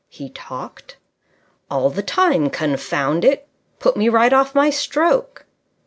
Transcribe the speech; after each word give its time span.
He 0.09 0.29
talked?" 0.31 0.97
"All 1.69 1.91
the 1.91 2.01
time, 2.01 2.49
confound 2.49 3.23
it! 3.23 3.47
Put 3.77 3.95
me 3.95 4.09
right 4.09 4.33
off 4.33 4.55
my 4.55 4.71
stroke." 4.71 5.45